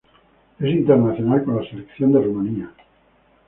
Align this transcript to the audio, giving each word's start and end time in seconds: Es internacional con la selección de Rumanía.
Es 0.57 0.65
internacional 0.67 1.43
con 1.45 1.57
la 1.57 1.69
selección 1.69 2.11
de 2.11 2.21
Rumanía. 2.21 2.73